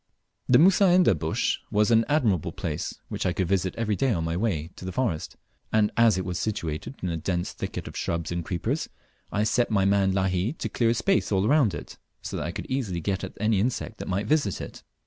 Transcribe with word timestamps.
The 0.49 0.57
Mussaenda 0.57 1.13
bush 1.13 1.59
was 1.69 1.91
an 1.91 2.05
admirable 2.09 2.51
place, 2.51 2.95
which 3.09 3.23
I 3.23 3.33
could 3.33 3.47
visit 3.47 3.75
every 3.75 3.95
day 3.95 4.11
on 4.11 4.23
my 4.23 4.35
way 4.35 4.71
to 4.77 4.83
the 4.83 4.91
forest; 4.91 5.37
and 5.71 5.91
as 5.95 6.17
it 6.17 6.25
was 6.25 6.39
situated 6.39 6.95
in 7.03 7.09
a 7.09 7.17
dense 7.17 7.51
thicket 7.53 7.87
of 7.87 7.95
shrubs 7.95 8.31
and 8.31 8.43
creepers, 8.43 8.89
I 9.31 9.43
set 9.43 9.69
my 9.69 9.85
man 9.85 10.11
Lahi 10.11 10.57
to 10.57 10.69
clear 10.69 10.89
a 10.89 10.93
space 10.95 11.31
all 11.31 11.47
round 11.47 11.75
it, 11.75 11.99
so 12.23 12.35
that 12.37 12.47
I 12.47 12.51
could 12.51 12.65
easily 12.65 12.99
get 12.99 13.23
at 13.23 13.37
any 13.39 13.59
insect 13.59 13.99
that 13.99 14.07
might 14.07 14.25
visit 14.25 14.59
it. 14.59 14.81